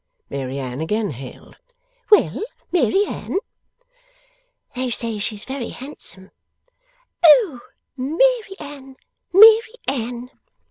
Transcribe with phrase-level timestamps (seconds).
[0.31, 1.59] Mary Anne again hailed.
[2.09, 3.37] 'Well, Mary Anne?'
[4.75, 6.31] 'They say she's very handsome.'
[7.23, 7.59] 'Oh,
[7.95, 8.95] Mary Anne,
[9.31, 10.31] Mary Anne!